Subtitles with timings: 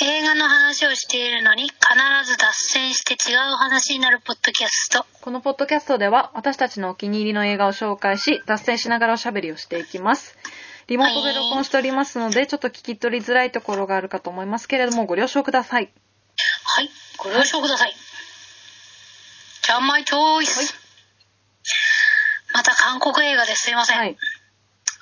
[0.00, 1.74] 映画の話をしているのに必
[2.24, 5.04] ず脱線して違う話になるポッドキャスト。
[5.20, 10.38] このポッドキャストでは私たちのお気に入りの映画を紹介し、脱線しながらおしゃべりをしていきます。
[10.86, 15.90] リモートで録音しておりますので、ちょっと聞き取りづらいところがあるかと思いますけれども、ご了承ください。
[16.64, 17.92] はい、ご了承ください。
[19.64, 20.74] じゃんまいチョイス。
[22.54, 23.98] また韓国映画ですいません。
[23.98, 24.16] はい。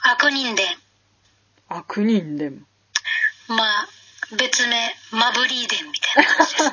[0.04, 0.66] 悪人伝。
[1.68, 2.60] 悪人でも。
[3.48, 3.88] まあ、
[4.32, 6.72] 別名、マブリー伝みたいな感じです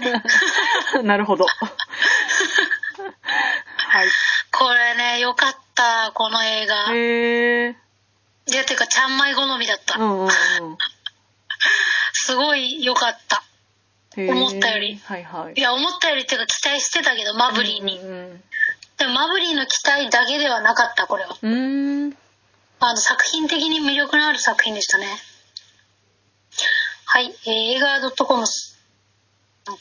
[0.97, 1.03] ね。
[1.07, 1.45] なるほど。
[3.05, 4.07] はい。
[4.51, 6.93] これね、よかった、この映画。
[6.93, 7.75] いへえ。
[8.47, 9.99] や、てか、ちゃんまい好みだった。
[9.99, 10.31] うんうんうん。
[12.13, 13.43] すごい良かった。
[14.15, 15.61] 思ったよりはいはいい。
[15.61, 17.99] や、思ったよりっていうか期待してたけど、マブリーに。
[17.99, 18.43] うんうん
[18.95, 21.35] でも、マブリーの期待だけではなかった、これは。
[21.41, 22.15] うん。
[22.79, 25.07] あの、作品的に魅力のある作品でしたね。
[27.13, 28.43] はい、えー、映画 .com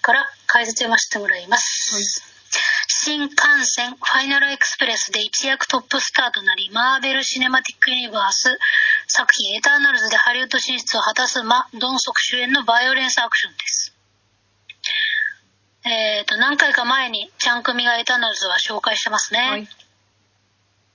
[0.03, 1.95] から解説読ませてもらいます。
[1.95, 2.05] はい
[3.05, 8.59] 新幹線ファイナルエクスプレスで一躍トップスターとなり、マーベル・シネマティック・ユニバース
[9.09, 13.95] 作品エターナルズでハリウッド進出を果たすマ・ドンソク主演のバイオレンスアクションです。
[15.87, 19.41] えっ、と、何回か前にちゃん組がエターナルズは紹介してますね。
[19.41, 19.67] はい。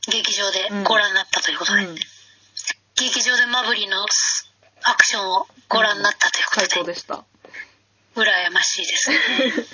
[0.07, 1.83] 劇場でご覧になったということで。
[1.83, 1.95] うん
[2.97, 4.03] 劇場でマブリの
[4.83, 7.23] アクションをご覧になったというこ最とで、高でした。
[8.15, 9.17] 羨ましいですね。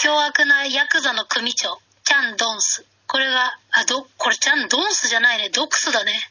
[0.00, 2.84] 凶悪なヤクザの組長、チャン・ドンス。
[3.06, 6.30] これが、あ、ど、これチャン・ドンスじゃないね、ドクスだね。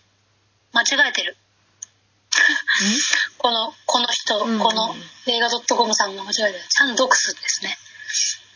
[0.74, 1.38] 間違えてる。
[3.38, 6.66] この、この人、うんこの映画 .com さんが間違えてる。
[6.70, 7.78] チャン・ドクスですね。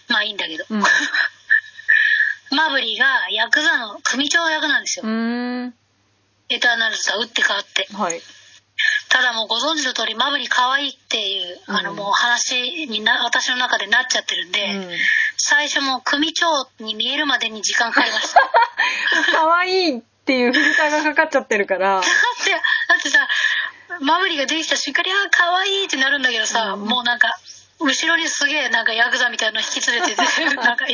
[0.07, 0.65] まあいいんだけど。
[0.69, 0.83] うん。
[2.51, 5.05] マブリがヤクザの組長役なんですよ。
[6.49, 7.87] エターナルズとは打って変わって。
[7.93, 8.21] はい。
[9.11, 14.97] ただもうご存知の通り、マブリ可愛いっていう、うんあのもう話にな、私の中でなっちゃってるんで、うん。
[15.35, 16.45] 最初もう組長
[16.79, 18.39] に見えるまでに時間かかりました。
[19.35, 21.99] 可愛いっていうフィルターがかかっちゃってるから。
[21.99, 22.03] だっ
[22.45, 22.59] て、だ
[22.97, 23.27] ってさ、
[23.99, 27.37] マブリが出てきた瞬間に、あー可愛いってなるんだけどさ、うんもうなんか、
[27.81, 30.21] 後ろにすげえなんかヤクザみたいなの引き連れてて、
[30.55, 30.85] なんか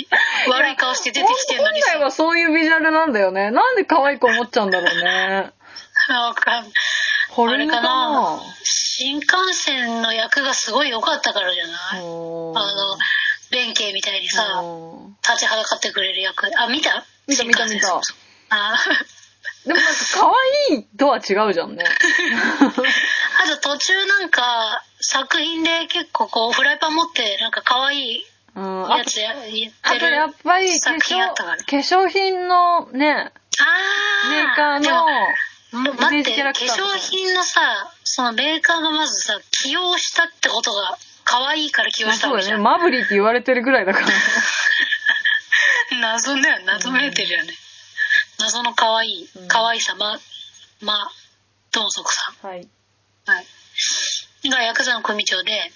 [0.49, 3.51] 悪い顔して出てきてんのにさ本来はそういうビジュアルなんだよね。
[3.51, 5.51] なんで可愛く思っちゃうんだろうね。
[6.09, 6.71] わかんない
[7.37, 8.09] これかな？
[8.09, 11.77] な新幹線の役がすごい良かったからじゃない？
[11.99, 12.53] あの、
[13.51, 14.63] 弁慶みたいにさ、
[15.21, 16.49] 立ちはだかってくれる役。
[16.59, 17.05] あ、見た？
[17.27, 18.01] 見た見た見た。
[18.49, 18.75] あ。
[19.65, 20.31] でもなんか可
[20.71, 21.83] 愛いとは違うじゃんね。
[23.45, 30.11] あと途中なんか、作品で結構こう、フライパン持って、なんか可愛いやつや言ってる。
[30.11, 35.05] やっぱり化作品あ粧化粧品のね、あメーカーの
[35.71, 42.11] 待って、化粧品のさ、そのメーカーがまずさ、起用したってことが、可愛いから起用。
[42.11, 42.63] したわけじゃん。
[42.63, 44.07] マブリって言われてるぐらいだから。
[45.99, 47.53] 謎だよ、謎めいてるよね。
[48.39, 50.19] 謎の可愛い、うん可愛さ、ま、
[50.81, 51.11] ま、
[51.71, 52.47] ドンソクさん。
[52.47, 52.67] はい。
[53.25, 53.45] はい。
[54.49, 55.71] がヤクザの組長で、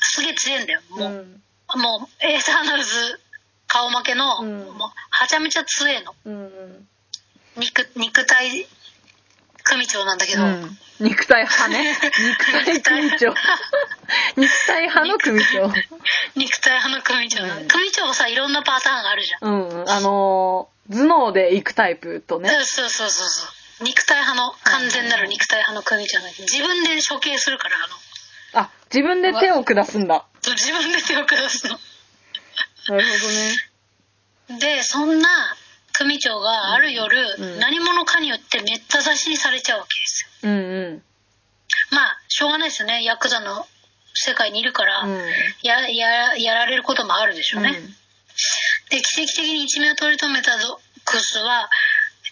[0.00, 0.80] すげえ強いんだよ。
[0.90, 1.42] もう、ん。
[1.80, 3.20] もう、エーターナルズ
[3.66, 6.14] 顔負けの、うんもう、はちゃめちゃ強えの。
[6.24, 6.88] うんうん。
[7.56, 8.66] 肉、肉体
[9.64, 10.78] 組長なんだけど、うん。
[11.00, 11.96] 肉体派ね。
[12.18, 13.34] 肉体組長。
[14.36, 15.72] 肉体派の組長。
[16.36, 19.44] 肉体派の組長うん組長もさ、いろんなパターンがあるじゃん。
[19.44, 19.90] うん。
[19.90, 22.50] あのー、頭脳で行くタイプとね。
[22.50, 23.46] うんそうそうそうそ
[23.80, 23.84] う。
[23.84, 30.24] 肉体派の、完全なる肉体派の組長だけど、自分で処刑するから、あの、あ、自分で手を下すんだ。
[30.42, 31.80] そう自分で手を下すの。
[32.88, 33.56] なるほどね。
[34.60, 35.56] で、そんな
[36.04, 40.50] 組長がある夜、うん何者かによってめった刺しにされちゃうわけですよ。
[40.50, 41.02] うんうん。
[41.90, 43.02] まあ、しょうがないですよね。
[43.02, 43.66] ヤクザの
[44.12, 45.18] 世界にいるから、うん。
[45.62, 47.70] や、や、やられることもあるでしょうね。
[47.70, 47.94] うん
[48.90, 51.70] で、奇跡的に一命を取り留めたゾクスは、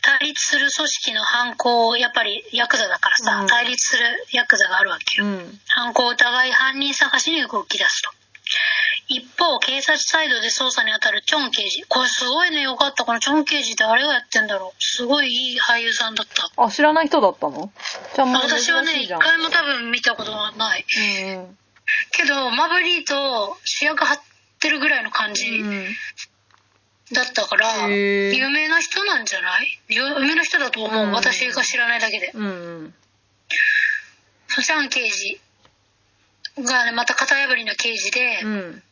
[0.03, 5.27] 対立する組織の犯行を、やっぱりヤクザだからさ、うん対立するヤクザがあるわけよ。
[5.27, 5.61] うん。
[5.69, 8.11] 犯行を疑い犯人探しに動き出すと。
[9.15, 11.83] 一方、警察サイドで捜査に当たるチョン刑事。
[11.89, 13.05] これすごいね、よかった。
[13.05, 14.83] このチョン刑事誰がやってんだろう。
[14.83, 16.63] すごいいい俳優さんだった。
[16.63, 17.71] あ、知らない人だったの？
[18.15, 19.09] じゃ私はね、一。
[19.19, 20.85] 回も多分見たことがない。
[21.37, 21.59] うん
[22.13, 24.19] けど、マブリーと主役張っ
[24.61, 25.69] てるぐらいの感じうん。
[25.69, 25.97] うん。
[27.13, 29.81] だったから、有名な人なんじゃない？
[29.89, 31.07] 有名な人だと思う。
[31.07, 32.31] うん私が知らないだけで。
[32.35, 32.49] うんう
[32.85, 32.95] ん。
[34.65, 35.41] チャン刑事
[36.63, 38.83] がね、また型破りな刑事で、うん。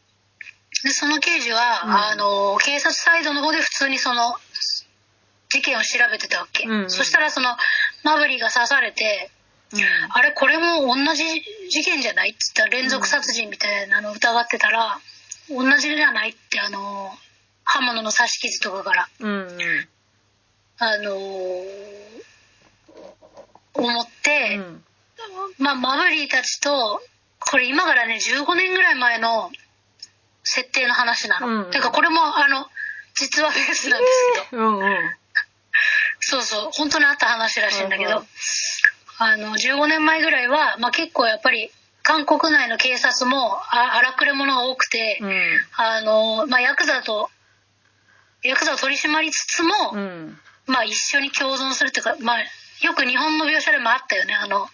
[0.84, 1.92] で、その刑事は、うん。
[1.92, 4.36] あの、警察サイドの方で普通にその、
[5.48, 6.66] 事件を調べてたわけ。
[6.66, 6.90] うんうん。
[6.90, 7.56] そしたらその、
[8.04, 9.30] マブリが刺されて、
[10.12, 11.24] あれこれも同じ
[11.68, 14.98] 事件じゃないって言ったら連続殺人みたいなの疑ってたら、
[15.48, 17.10] 同じじゃないってあの
[17.64, 19.88] 刃物の刺し傷とかからうんうん。
[20.78, 21.16] あの
[23.74, 24.84] 思って、うん。
[25.58, 27.00] まあマブリーたちと
[27.38, 29.50] これ今からね15年ぐらい前の
[30.44, 31.46] 設定の話なの。
[31.46, 31.64] うん。
[31.66, 32.66] うんてかこれもあの
[33.14, 34.62] 実話ベースなんですけど。
[34.62, 34.96] うんうん。
[36.20, 36.70] そうそう。
[36.72, 38.26] 本当にあった話らしいんだけど、うんうん。
[39.18, 41.70] あの15年前ぐらいは、まあ、結構やっぱり
[42.02, 45.32] 韓国内の警察もあ荒くれ者が多くて、うん。
[45.76, 47.30] あのまあ、ヤクザと
[48.42, 50.38] ヤクザを取り締まりつつも、うん。
[50.66, 54.34] まあ、一緒に共存するっていうか、まあ、よく日本の描写でもあったよね。
[54.34, 54.66] あの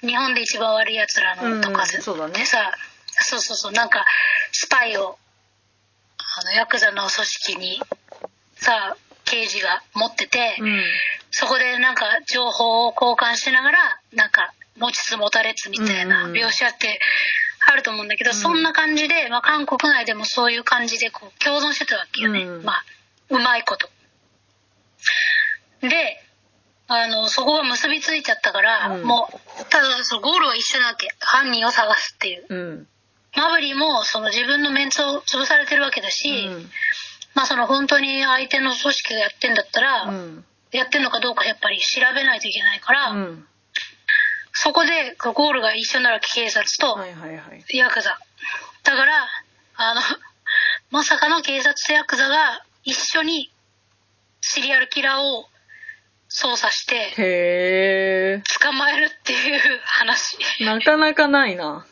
[0.00, 2.02] 日本で一番悪いやつらのとかで,、うん。
[2.02, 2.34] そうだね。
[2.34, 2.72] でさ
[3.20, 3.72] そうそうそう。
[3.72, 4.04] なんか
[4.52, 5.18] スパイを
[6.36, 7.80] あのヤクザの組織に
[8.56, 10.82] さ刑事が持ってて、うん。
[11.30, 13.78] そこでなんか情報を交換しながら
[14.12, 16.30] なんか持ちつ持たれつみたいなうん。
[16.30, 17.00] うん描写って
[17.66, 22.64] あると思うんだけど、そんな感じで、まあ、韓国内でもそういう感じでこう共存してたわけよね、うん。
[22.64, 22.84] まあ
[23.30, 23.88] うまいこと。
[25.80, 26.20] で
[26.86, 29.04] あのそこが結びついちゃったから、うん。
[29.04, 31.08] もうただそのゴールは一緒なわけ。
[31.20, 32.46] 犯人を探すっていう。
[32.48, 32.88] うん
[33.36, 36.70] マブリもその自分のメンツを潰されてるわけだし、うん。
[37.34, 40.44] まあその本当に相手の組織がやってんだったら、うん。
[40.70, 43.46] やってんのかどうかやっぱり調べないといけないから、うん。
[44.52, 46.94] そこでゴールが一緒になるわけ警察と。
[46.94, 47.76] はいはいはい。
[47.76, 48.18] ヤクザ。
[48.84, 49.26] だから
[49.76, 50.00] あの
[50.90, 53.50] まさかの警察とヤクザが一緒に
[54.40, 55.46] シリアルキラーを
[56.30, 60.38] 捜査して捕まえるっていう話。
[60.64, 61.86] なかなかないな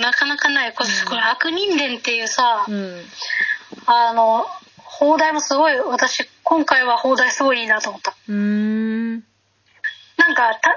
[0.00, 0.72] なかなかない。
[0.72, 3.02] これこれ悪人伝っていうさうん。
[3.86, 8.14] あの放題もすごい私今回は放題すごいいいなと思った。
[8.28, 9.12] うーん。
[10.16, 10.76] なんかた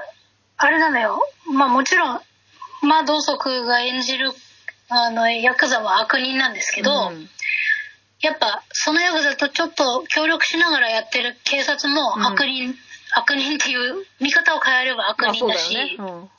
[0.56, 1.20] あれなのよ。
[1.52, 2.20] まあもちろん
[2.82, 4.32] まあ同族が演じる
[4.88, 7.28] あのヤクザは悪人なんですけど、うん。
[8.20, 12.26] やっぱそのヤクザとちょっと協力しながらやってる警察もうん。
[12.26, 12.74] 悪人、
[13.14, 15.96] 悪人っていう見方を変えれば悪まあそうだ人だし、よね。
[15.98, 16.30] うん。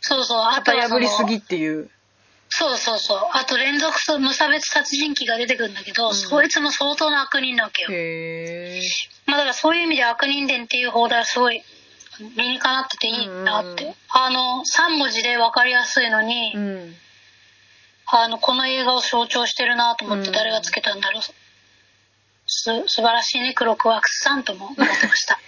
[0.00, 0.38] そうそう。
[0.40, 1.90] あと型は破りすぎっていう
[2.58, 3.20] そうそうそう。
[3.34, 6.14] あと連続無差別殺人鬼が出てくるんだけど、うん。
[6.14, 8.82] そいつも相当な悪人なわけよ、へえ
[9.26, 11.62] まあだからそういう意味で悪人伝っていう放題はすごい
[12.36, 16.94] 理にかなってていいなって、うんあの3文字で分かりやすいのに、うん。
[18.06, 20.32] あのこの映画を象徴してるなと思ってうん。
[20.32, 21.22] 誰がつけたんだろう、
[22.48, 25.38] す素晴らしいねクロックワークスさんとも思ってました。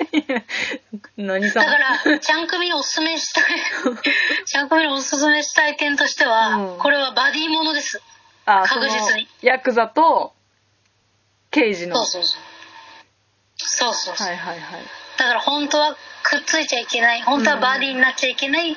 [1.16, 3.44] 何さだからちゃん組におすすめしたい。
[4.46, 6.78] ちゃん組におすすめしたい点としては、うん。
[6.78, 8.02] これはバディものです。
[8.44, 9.28] あ確実に。
[9.42, 10.34] ヤクザと
[11.50, 11.96] 刑事の。
[11.96, 12.40] そうそうそう。
[13.56, 14.84] そうそうそう、はいはいはい。
[15.16, 17.22] だから本当はくっついちゃいけない。
[17.22, 18.76] 本当はバディになっちゃいけない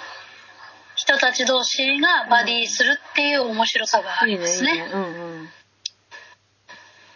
[0.96, 4.36] 人たち同士がバディするっていう面白さがあいいね。
[4.36, 4.90] いりますねいね。
[4.92, 5.06] うんう
[5.44, 5.54] ん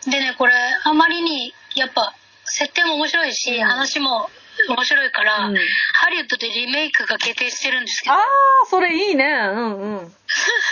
[0.09, 2.13] でねこれあまりにやっぱ
[2.45, 3.63] 設定も面白いし、うん。
[3.63, 4.29] 話も
[4.69, 5.57] 面白いから、うん。
[5.93, 8.15] ハリウッドでリメイクが決定してるんですけど。
[8.15, 8.21] ああ
[8.69, 9.25] それいいね。
[9.25, 9.27] う
[9.57, 10.13] んうん。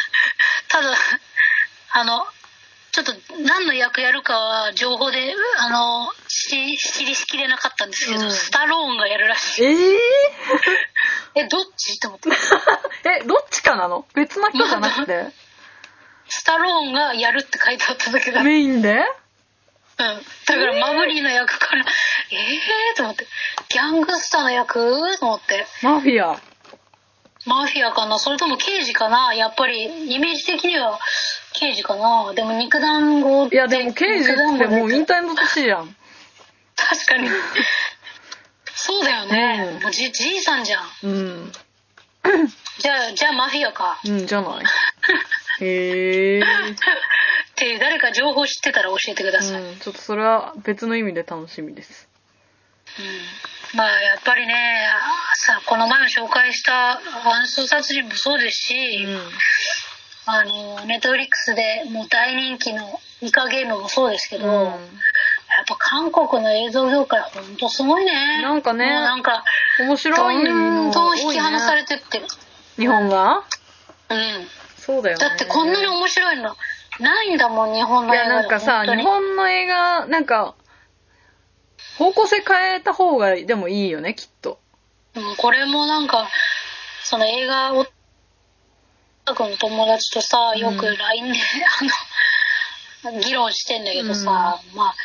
[0.70, 0.96] ただ
[1.92, 2.26] あの
[2.92, 8.32] ちょっと何の役やるかは情報であの知知りしきれなかったんですけど、うん。
[8.32, 9.66] スタローンがやるらしい。
[9.66, 9.70] え
[11.36, 12.30] ええどっちって思って
[13.20, 14.08] えどっちかなの？
[14.14, 15.26] 別の人じゃなくて？
[16.30, 18.42] スタローンがやるって書いてあっただけだ。
[18.42, 18.94] メインで？
[18.94, 19.06] うん、
[19.98, 21.82] だからマブリーの役から
[22.32, 23.26] ええー、と思って。
[23.70, 25.18] ギャングスターの役？
[25.18, 25.66] と思って。
[25.82, 26.40] マフィア。
[27.46, 28.20] マフィアかな？
[28.20, 29.34] それとも刑事かな？
[29.34, 31.00] やっぱりイメージ的には
[31.54, 32.34] 刑事かな？
[32.34, 35.96] でも肉団子いやでも刑事ってもう引退の年じゃん。
[36.76, 37.30] 確かに。
[38.74, 39.84] そうだよね、うん。
[39.84, 40.84] もうじじいさんじゃん。
[41.04, 41.52] うん。
[42.80, 44.00] じゃあじゃあマフィアか。
[44.04, 44.64] うんじゃない。
[45.64, 46.42] へえ
[47.66, 52.08] っていう誰か情報知ってたら教えてください、うんうんちょっとそれは別の意味で楽しみです。
[53.74, 54.54] まあやっぱりね
[55.34, 59.20] さこの前も紹介した暗殺殺人もそうですし、うん。
[60.28, 64.52] あのネットフリックスでもう大人気のイカゲームもそうですけど、うん。
[64.52, 64.72] やっ
[65.68, 68.44] ぱ韓国の映像業界ほんとすごいね。
[68.44, 69.44] なんかねなんか
[69.80, 72.28] 面白どいのんどん引き離されてってる、
[72.78, 73.44] 日本が？
[74.10, 74.48] うん。
[74.78, 75.28] そうだよね。
[75.28, 76.56] だってこんなに面白いの
[77.00, 78.42] ないんだもん日本いやの映画。
[78.42, 80.56] なんかさ日本の映画なんか
[81.98, 84.60] 方向性変えた方がでもいいよねきっと。
[85.16, 86.28] うん、これもなんか
[87.04, 87.86] その映画を
[89.28, 91.40] の友達とさよくうん LINE で、
[93.08, 94.96] あの議論してんだけどさ、まあ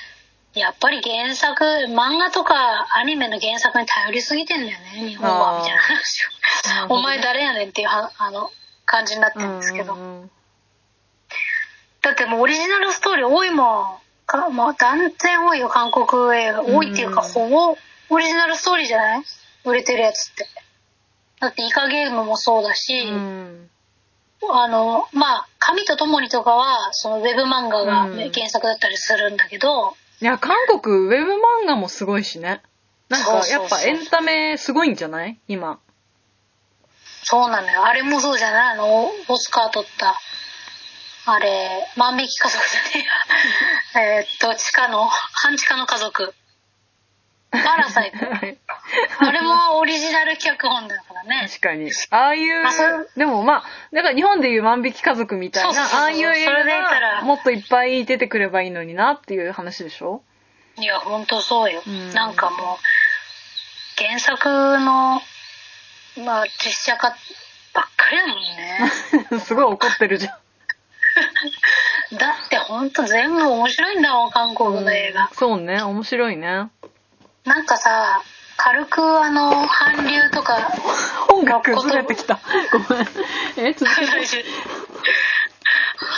[0.53, 6.27] やっぱり原作漫画とかアニメの原作に頼りすぎてんだよね日本はみたいな話
[6.89, 6.95] を。
[6.95, 8.51] お前誰やねんっていうはあの
[8.85, 10.31] 感じになってるんですけど、うんうんうん
[12.03, 13.97] だってもうオリジナルストーリー多いもん。
[14.27, 16.07] かもう断然多いよ韓国
[16.39, 16.63] 映画。
[16.63, 17.29] 多いっていうか、うん。
[17.33, 17.77] ほぼ
[18.11, 19.23] オリジナルストーリーじゃない？
[19.65, 20.47] 売れてるやつって。
[21.41, 23.71] だってイカゲームもそうだし、うん。
[24.51, 28.31] あのまあ「神と共に」とかはそのウェブ漫画がうん。
[28.33, 32.63] 原作だったりするんだけど、いや、韓国ウェブ漫画もすごいしね。
[33.09, 35.39] なんか、そうそうそうやっぱエンタメすごいんじゃない？
[35.49, 35.79] 今。
[37.25, 37.85] そうなのよ。
[37.85, 38.73] あれもそうじゃない？
[38.73, 40.15] あのオスカー取った
[41.33, 43.07] あれ万引き家族じゃね。
[44.19, 46.35] えっと地下の半地下の家族。
[47.53, 48.19] パラサイト
[49.19, 51.49] あれもオリジナル脚本だからね。
[51.49, 51.91] 確かに。
[52.11, 52.65] ああいう
[53.17, 57.17] でもまあ、だから日本でいう万引き家族みたいな、そうそうそうああいう映画ら。
[57.17, 60.23] がもっといっぱい出てくればいいのになっていう話でしょ？
[60.77, 62.15] いやほんとそうよ、うん。
[62.15, 62.79] なんかも
[63.99, 65.21] う原作の
[66.19, 67.09] まあ実写化
[67.75, 69.41] ばっかりだもんね。
[69.45, 70.40] すごい怒ってるじゃん。
[72.19, 76.71] だってほんと全部面白いんだもん韓国の映画、そうね、面白いね。
[77.45, 78.23] なんかさ
[78.57, 80.73] 軽くあの韓流とか
[81.29, 82.39] 音楽ずれてきた。
[82.73, 83.09] ごめん。
[83.57, 84.45] え、続けて。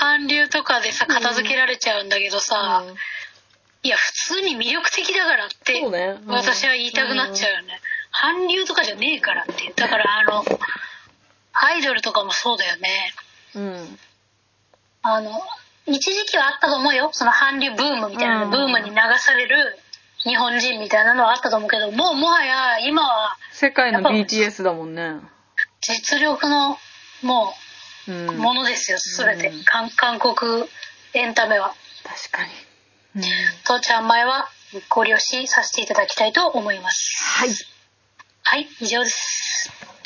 [0.00, 2.96] 韓流とかでさ片付けられちゃうんだけどさ、うん
[3.84, 7.80] いや普通に魅力的だからってねうん私は言いたくなっちゃうよね、
[8.12, 10.44] 韓流とかじゃねえからってだからあの
[11.52, 13.12] アイドルとかもそうだよね
[13.56, 13.98] うん。
[15.02, 15.30] あの
[15.86, 19.56] 一時期はあったと思うよその韓流ブームみたいな、うんブームに流される
[20.18, 25.16] 日本人みたいなのはあったと思うけどもうもはや今は世界の BTS だもんね。
[25.80, 26.78] 実力の
[27.22, 27.52] も
[28.08, 28.28] うん。
[28.30, 30.64] うものですよ全て、うん韓韓国
[31.14, 32.50] エンタメは確かに。
[33.16, 33.22] うん
[33.64, 34.48] とちゃん前は
[34.88, 37.50] ご了承させていただきたいと思いますはい。
[38.44, 39.41] はい以上です